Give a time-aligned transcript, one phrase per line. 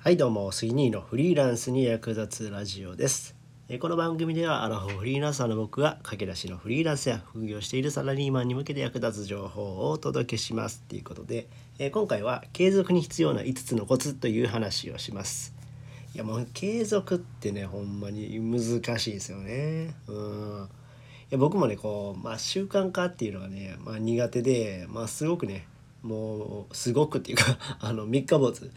[0.00, 3.34] はいどうも杉兄のフリーランスに役立つラジオです。
[3.80, 11.48] この番組ではアラフォーフリーランサーの僕が駆け出しのフリーランスや副業しているサラリーマンに向けて役立つ情報をお届けしますということで
[11.92, 15.52] 今回は継続に必要な5つのコツという話をします。
[16.14, 19.96] いやもう継続ってねほんまに難しいですよね。
[20.06, 20.68] うん。
[21.24, 25.66] いや僕もねこう、まあ、習慣化っていうのがね、まあ、苦手で、まあ、すごくね
[26.02, 28.70] もうすごくっていうかあの三日坊主。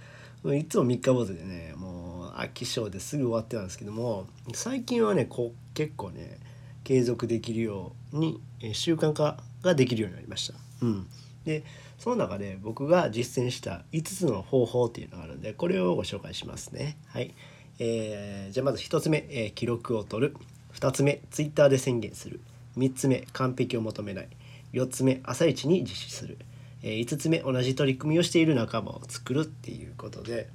[0.46, 6.40] いつも三日坊主でねもう飽き性ですぐ終わってたんですけども最近はねこう結構ね
[6.84, 8.42] 継続できるように
[8.74, 10.56] 習慣化ができるようになりました。
[10.82, 11.08] うん、
[11.46, 11.64] で
[12.00, 16.98] その中で僕が実践した5つの方法っていうのがあるんでこれをご紹介しますね。
[17.08, 17.34] はい。
[17.78, 20.36] えー、じゃあまず1つ目、えー、記録を取る。
[20.74, 22.40] 2つ目 Twitter で宣言する。
[22.78, 24.30] 3つ目完璧を求めない。
[24.74, 26.38] 4つ目朝一に実施する。
[26.84, 30.50] え、5つ目同じ取り組みをしている仲間を作るっていうことで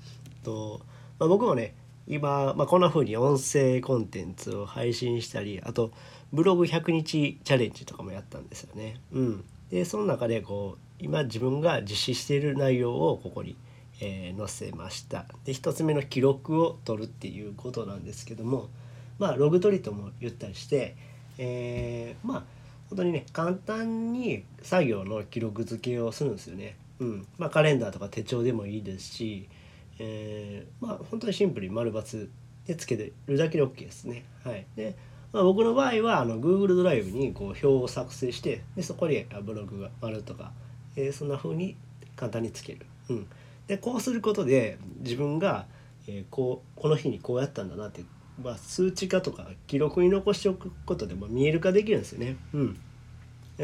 [0.47, 0.80] と、
[1.19, 1.75] まあ、僕もね
[2.07, 5.91] 今、まあ、こんな風に音声コンテンツを配信したりあと
[6.33, 9.00] ブログ100日チャレンジとかもやったんですよね。
[9.12, 13.56] うん、でその中でこう今自分が実施している内容をここに、
[14.00, 15.27] えー、載せました。
[15.45, 18.69] で1つ目の記録を取るっていうことなんですけども
[19.19, 20.97] まあログ取りとも言ったりして、
[21.39, 22.45] えー、まあ
[22.97, 26.77] 本当にね簡単に作業の記録付けをするんですよね。
[26.98, 29.50] うんまあ、カレンダーとか手帳でもいいですし、
[29.98, 32.28] えー、まあ本当にシンプルに丸×
[32.66, 34.25] でつけてるだけで OK ですね。
[34.42, 34.97] はい、で、
[35.30, 40.53] まあ、僕の場合はあの Google ドライブにこう表を作成してでそこにブログが丸とか、
[40.97, 41.77] えー、そんな風に
[42.16, 42.86] 簡単につける。
[43.10, 43.27] うん、
[43.66, 45.66] でこうすることで自分が、
[46.08, 48.03] えー、こうこの日にこうやったんだなって
[48.42, 52.36] まあ、数値化とか記録に残しておくことでも見える化できるんですよね。
[52.53, 52.81] うん、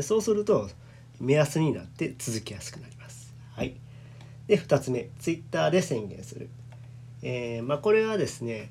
[0.00, 0.70] そうすると
[1.20, 3.34] 目安になって続きやすくなります。
[3.54, 3.76] はい、
[4.46, 6.48] で2つ目 Twitter で宣言する。
[7.22, 8.70] えー、まあ、これはですね、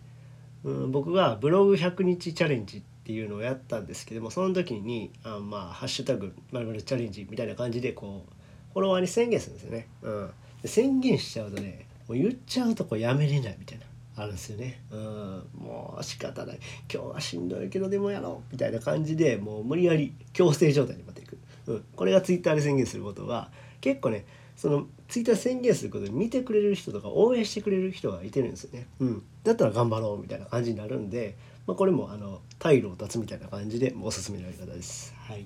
[0.64, 9.88] うん、僕がブログ100日チャレンジっていうのをやったんですけどもその時にあまあハッシュタグまるチャレンジみたいな感じでこうフォロワーに宣言するんですよね。
[10.02, 10.32] うん、
[10.62, 13.86] で宣言しちゃうとねもう言っちゃうとこうやめれないみたいな。
[14.22, 14.82] あるんですよね。
[14.92, 16.60] うん、もう仕方ない
[16.92, 21.38] 今日はしんどいけどでもやろうみたいな感じでもう無理やり強制状態に持っていく、
[21.68, 23.50] うん、これがツイッターで宣言することは
[23.82, 28.88] 結構ねそのツイッター宣言することで見てくれる人とか応援してくれる人がいてるんですよね。
[29.00, 35.14] うん、だったら頑張ろうみたいな感じになるんで、まあ、これもあの退路を断つみたいな感じでおすすめのやり方です。
[35.28, 35.46] はい、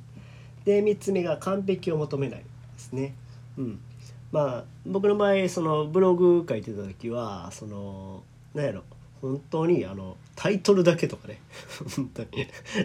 [0.65, 2.45] で3つ目が完璧を求めないで
[2.77, 3.15] すね。
[3.57, 3.79] うん
[4.31, 8.23] まあ僕の場合そのブログ書いてた時はその
[8.55, 8.83] なんやろ。
[9.21, 11.39] 本当にあのタイトルだけとかね。
[11.95, 12.29] 本当に。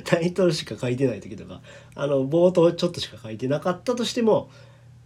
[0.05, 1.61] タイトルしか書いてない時とか。
[1.95, 4.51] あの冒頭ちょっとしか書いてなかったとしても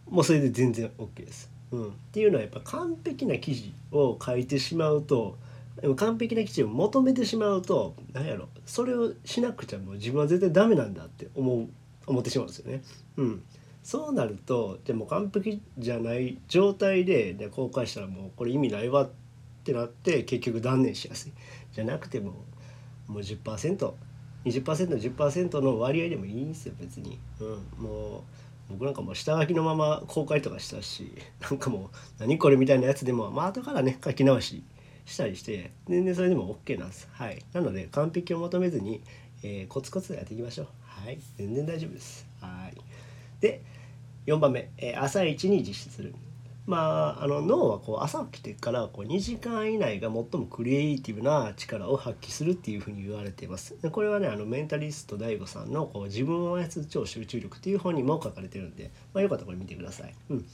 [0.08, 1.50] もうそれで全然 OK です。
[1.70, 5.36] うん、っていうのはやっぱ完璧な記事を書いてしまうと
[5.80, 8.48] でも完璧な記事を求めてしまうと何やろ。
[8.64, 11.68] それをしなくちゃもう自分は絶対ダメなんだって思う
[12.06, 12.82] 思ってしまうんですよね。
[13.16, 13.42] うん、
[13.82, 19.10] そうなるとでも完璧じゃない状態でで公開したらもうこれ意味ないわっ
[19.64, 21.32] ってなって結局断念しやすい。
[21.72, 22.44] じゃなくても
[23.06, 27.48] もう 10%20%10% の割合でもいいんですよ別に、うん、
[27.82, 28.24] もう
[28.72, 34.62] 僕なんかもう下書きのまま公開とかしたし なんかもう何これみたいなやつでもまあ後からね書き直し
[35.06, 37.08] したりして全然それでも OK なんです。
[37.12, 37.42] はい。
[37.52, 39.02] なので完璧を求めずに、
[39.42, 40.68] えー、コツコツやっていきましょう。
[40.80, 41.18] はい。
[41.36, 42.26] 全然大丈夫です。
[42.40, 42.76] はい。
[43.40, 43.62] で
[44.26, 46.14] 4番目、えー、朝一に実施する。
[46.66, 53.74] まあ、あの脳はこう朝起きてからこう2時間以内が最もクリエイティブな力を発揮するっていうふうに言われています。
[53.92, 60.14] これはねあのメンタリスト DAIGO さんのこう自分を操る超集中力っていう本にも書かれてるんで、まあ、よかったらこれ見てください。
[60.30, 60.46] うん、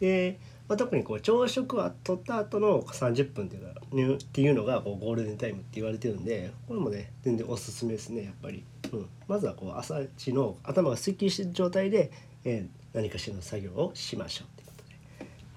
[0.00, 3.58] で、まあ、特にこう朝食は取った後の30分ってい
[4.02, 8.64] うのっていうのがこうゴールデンタイムって言われてるんでこれもね全然おすすめですねやっぱり。
[8.92, 12.10] うん、まずはこう朝一の頭がすっきりしてる状態で、
[12.44, 14.69] えー、何かしらの作業をしましょうって。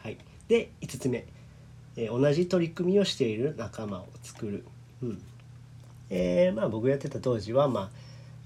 [0.03, 0.17] はい
[0.49, 1.25] で5つ目、
[1.95, 4.65] えー、同じ取り組みをしている仲間を作る。
[5.01, 5.21] うん
[6.09, 7.89] えー、まあ僕やってた当時はまあ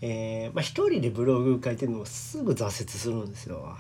[0.01, 3.62] えー、まあ、人でブログ書いてるのもすぐ挫折するんですよ。
[3.62, 3.75] は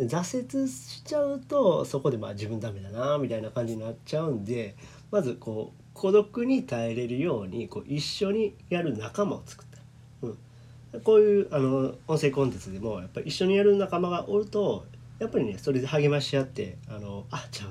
[0.00, 4.74] い、挫折しちゃうとそこでまあ自分ダメだなみたいな感じになっちゃうんで
[5.12, 9.78] まずこう孤独に耐えれるようにこう一緒にやる仲間を作った。
[10.26, 14.86] うん、こういうあの音声コンテンツでもやっぱり一緒にやる仲間がおると
[15.18, 17.70] やっぱりねそれで励まし合ってあのあじゃあ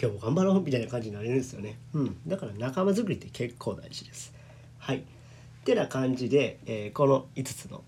[0.00, 4.34] 今日も頑張ろうみたいな感じになれるんですよね、うん、だから仲間作りって結構大事です。
[4.78, 4.98] はい。
[4.98, 5.02] っ
[5.64, 7.82] てな感じで、えー、この5つの、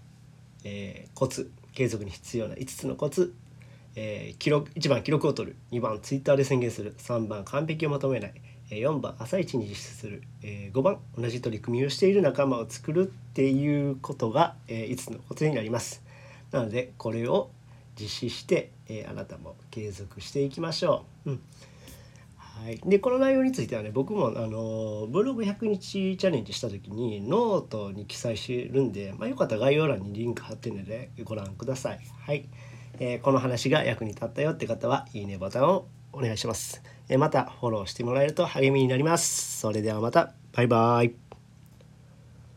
[0.64, 3.34] えー、コツ継続に必要な5つのコツ、
[3.94, 5.56] えー、記録1番記録を取る。
[5.70, 6.96] 2番ツイッターで宣言する。
[6.98, 8.32] 3番完璧を求めない、
[8.70, 10.22] 4番朝一に実施する。
[10.42, 16.02] 5番同じ取り組みをしている仲間を作るっていうことが5つのコツになります。
[16.50, 17.50] なのでこれを
[17.98, 21.40] 実施してえ、あなたも継続していきましょう、うん
[22.64, 32.00] はい、でこの内容についてはね僕もあのブログ100日チャレンジした時にノートに記載してるんで、まあ、よかったら概要欄にリンク貼ってるのでご覧ください。
[32.26, 32.48] はい、
[32.98, 36.82] えー、この話が役に立ったよって方はいいねボタンをお願いします。
[37.08, 39.60] えー、またフォローしてもらえると励みになります。
[39.60, 41.27] それではまたバイバイ。